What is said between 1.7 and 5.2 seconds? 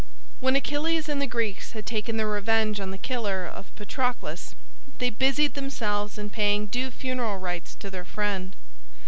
had taken their revenge on the killer of Patroclus they